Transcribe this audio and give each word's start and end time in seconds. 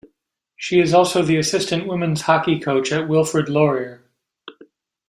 She 0.55 0.79
is 0.79 0.95
also 0.95 1.21
the 1.21 1.37
Assistant 1.37 1.85
Women's 1.85 2.21
hockey 2.21 2.59
coach 2.59 2.91
at 2.91 3.07
Wilfrid 3.07 3.49
Laurier. 3.49 4.01